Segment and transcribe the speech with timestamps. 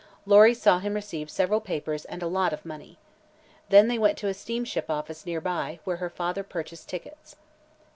[0.25, 2.97] Lory saw him receive several papers and a lot of money.
[3.69, 7.35] Then they went to a steamship office near by, where her father purchased tickets.